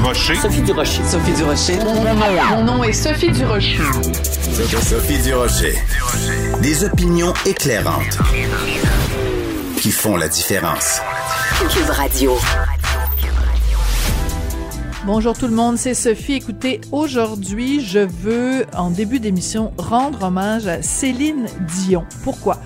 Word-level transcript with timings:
Durocher. 0.00 0.34
Sophie 0.36 0.62
Durocher. 0.62 1.02
Sophie 1.04 1.32
Durocher. 1.34 1.78
Mon 2.50 2.64
nom 2.64 2.82
est 2.82 2.94
Sophie 2.94 3.30
Durocher. 3.32 3.76
Sophie 4.80 5.18
Durocher. 5.18 5.74
Des 6.62 6.84
opinions 6.84 7.34
éclairantes 7.44 8.16
qui 9.76 9.90
font 9.90 10.16
la 10.16 10.28
différence. 10.28 11.02
Cube 11.68 11.90
Radio. 11.90 12.38
Bonjour 15.04 15.36
tout 15.36 15.48
le 15.48 15.54
monde, 15.54 15.76
c'est 15.76 15.92
Sophie. 15.92 16.32
Écoutez, 16.34 16.80
aujourd'hui, 16.92 17.84
je 17.84 17.98
veux, 17.98 18.64
en 18.74 18.90
début 18.90 19.20
d'émission, 19.20 19.74
rendre 19.76 20.22
hommage 20.22 20.66
à 20.66 20.80
Céline 20.80 21.46
Dion. 21.76 22.06
Pourquoi? 22.24 22.58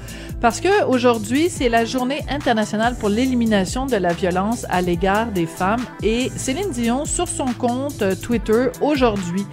Parce 0.44 0.60
que 0.60 0.84
aujourd'hui, 0.84 1.48
c'est 1.48 1.70
la 1.70 1.86
journée 1.86 2.20
internationale 2.28 2.96
pour 2.96 3.08
l'élimination 3.08 3.86
de 3.86 3.96
la 3.96 4.12
violence 4.12 4.66
à 4.68 4.82
l'égard 4.82 5.28
des 5.28 5.46
femmes 5.46 5.82
et 6.02 6.30
Céline 6.36 6.70
Dion, 6.70 7.06
sur 7.06 7.28
son 7.28 7.46
compte 7.46 8.02
euh, 8.02 8.14
Twitter 8.14 8.66
aujourd'hui, 8.82 9.46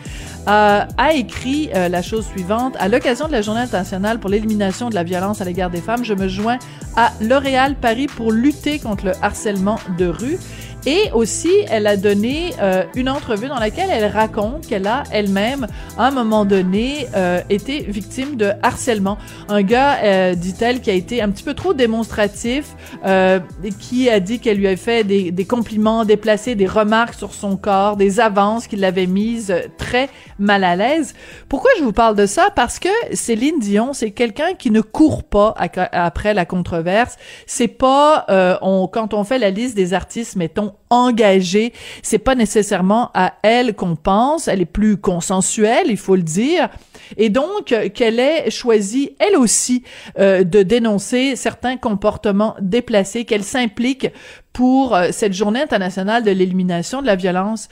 euh, 0.50 0.82
a 0.98 1.14
écrit 1.14 1.70
euh, 1.74 1.88
la 1.88 2.02
chose 2.02 2.26
suivante. 2.26 2.76
À 2.78 2.90
l'occasion 2.90 3.28
de 3.28 3.32
la 3.32 3.42
journée 3.42 3.62
internationale 3.62 4.20
pour 4.20 4.30
l'élimination 4.30 4.90
de 4.90 4.96
la 4.96 5.04
violence 5.04 5.40
à 5.40 5.46
l'égard 5.46 5.70
des 5.70 5.80
femmes, 5.80 6.04
je 6.04 6.14
me 6.14 6.28
joins 6.28 6.60
à 6.98 7.14
L'Oréal 7.22 7.76
Paris 7.76 8.08
pour 8.08 8.34
lutter 8.34 8.78
contre 8.78 9.06
le 9.06 9.14
harcèlement 9.22 9.80
de 9.98 10.08
rue. 10.08 10.40
Et 10.88 11.12
aussi, 11.14 11.52
elle 11.70 11.86
a 11.86 11.96
donné 11.96 12.54
une 12.96 13.08
entrevue 13.08 13.48
dans 13.48 13.60
laquelle 13.60 13.92
elle 13.92 14.12
raconte 14.12 14.66
qu'elle 14.66 14.88
a 14.88 15.04
elle-même, 15.12 15.68
à 15.96 16.08
un 16.08 16.12
moment 16.12 16.44
donné, 16.44 17.06
été 17.52 17.82
victime 17.84 18.36
de 18.36 18.52
harcèlement. 18.64 19.20
Un 19.48 19.62
gars, 19.62 20.34
dit-elle, 20.34 20.81
qui 20.82 20.90
a 20.90 20.94
été 20.94 21.22
un 21.22 21.30
petit 21.30 21.44
peu 21.44 21.54
trop 21.54 21.74
démonstratif, 21.74 22.76
euh, 23.06 23.40
qui 23.80 24.10
a 24.10 24.20
dit 24.20 24.40
qu'elle 24.40 24.58
lui 24.58 24.68
avait 24.68 24.76
fait 24.76 25.04
des, 25.04 25.46
compliments 25.46 26.06
déplacés, 26.06 26.56
des 26.56 26.68
remarques 26.68 27.16
sur 27.16 27.34
son 27.34 27.58
corps, 27.58 27.98
des 27.98 28.20
avances 28.20 28.68
qui 28.68 28.76
l'avaient 28.76 29.08
mise 29.08 29.54
très 29.78 30.10
mal 30.40 30.64
à 30.64 30.76
l'aise. 30.76 31.14
Pourquoi 31.50 31.72
je 31.78 31.84
vous 31.84 31.94
parle 31.94 32.16
de 32.16 32.26
ça? 32.26 32.50
Parce 32.56 32.80
que 32.80 32.90
Céline 33.14 33.60
Dion, 33.60 33.94
c'est 33.94 34.12
quelqu'un 34.12 34.54
qui 34.54 34.72
ne 34.72 34.82
court 34.82 35.24
pas 35.24 35.56
après 35.92 36.34
la 36.34 36.46
controverse. 36.46 37.18
C'est 37.48 37.68
pas, 37.68 38.26
on, 38.62 38.88
quand 38.88 39.14
on 39.14 39.24
fait 39.24 39.40
la 39.40 39.50
liste 39.50 39.76
des 39.76 39.94
artistes, 39.94 40.36
mettons, 40.36 40.74
engagée. 40.92 41.74
C'est 42.04 42.20
pas 42.20 42.36
nécessairement 42.36 43.10
à 43.14 43.34
elle 43.42 43.76
qu'on 43.76 43.96
pense. 43.96 44.48
Elle 44.48 44.62
est 44.62 44.66
plus 44.66 44.98
consensuelle, 44.98 45.88
il 45.88 45.98
faut 45.98 46.16
le 46.16 46.22
dire. 46.22 46.70
Et 47.18 47.30
donc, 47.30 47.74
qu'elle 47.94 48.20
ait 48.20 48.52
choisi, 48.52 49.16
elle 49.20 49.38
aussi, 49.38 49.84
euh, 50.20 50.44
de 50.44 50.64
dénoncer 50.72 51.36
certains 51.36 51.76
comportements 51.76 52.56
déplacés, 52.62 53.26
qu'elle 53.26 53.44
s'implique 53.44 54.08
pour 54.54 54.96
euh, 54.96 55.10
cette 55.12 55.34
journée 55.34 55.62
internationale 55.62 56.24
de 56.24 56.32
l'élimination 56.32 57.02
de 57.02 57.08
la 57.08 57.16
violence 57.16 57.70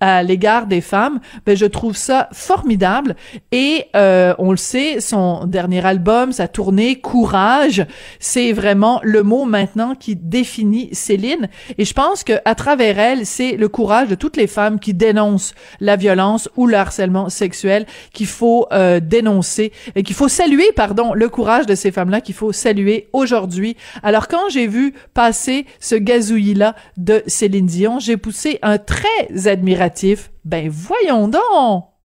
à 0.00 0.22
l'égard 0.22 0.66
des 0.66 0.80
femmes, 0.80 1.20
ben 1.46 1.56
je 1.56 1.66
trouve 1.66 1.96
ça 1.96 2.28
formidable 2.32 3.16
et 3.52 3.86
euh, 3.96 4.34
on 4.38 4.50
le 4.50 4.56
sait, 4.56 5.00
son 5.00 5.46
dernier 5.46 5.84
album, 5.84 6.32
sa 6.32 6.48
tournée 6.48 7.00
Courage, 7.00 7.86
c'est 8.20 8.52
vraiment 8.52 9.00
le 9.02 9.22
mot 9.22 9.44
maintenant 9.44 9.94
qui 9.94 10.16
définit 10.16 10.90
Céline. 10.92 11.48
Et 11.78 11.84
je 11.84 11.94
pense 11.94 12.24
que 12.24 12.34
à 12.44 12.54
travers 12.54 12.98
elle, 12.98 13.26
c'est 13.26 13.56
le 13.56 13.68
courage 13.68 14.08
de 14.08 14.14
toutes 14.14 14.36
les 14.36 14.46
femmes 14.46 14.78
qui 14.80 14.94
dénoncent 14.94 15.54
la 15.80 15.96
violence 15.96 16.48
ou 16.56 16.66
le 16.66 16.76
harcèlement 16.76 17.28
sexuel 17.28 17.86
qu'il 18.12 18.26
faut 18.26 18.66
euh, 18.72 19.00
dénoncer 19.00 19.72
et 19.94 20.02
qu'il 20.02 20.16
faut 20.16 20.28
saluer 20.28 20.70
pardon, 20.76 21.14
le 21.14 21.28
courage 21.28 21.66
de 21.66 21.74
ces 21.74 21.90
femmes-là 21.90 22.20
qu'il 22.28 22.34
faut 22.34 22.52
saluer 22.52 23.08
aujourd'hui. 23.14 23.74
Alors 24.02 24.28
quand 24.28 24.50
j'ai 24.50 24.66
vu 24.66 24.92
passer 25.14 25.64
ce 25.80 25.94
là 26.52 26.76
de 26.98 27.22
Céline 27.26 27.64
Dion, 27.64 28.00
j'ai 28.00 28.18
poussé 28.18 28.58
un 28.60 28.76
très 28.76 29.46
admiratif. 29.46 30.30
Ben 30.44 30.68
voyons 30.68 31.28
donc! 31.28 31.97